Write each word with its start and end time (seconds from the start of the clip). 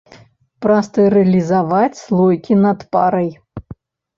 Прастэрылізаваць 0.65 1.99
слоікі 2.05 2.53
над 2.65 2.79
парай. 2.97 3.29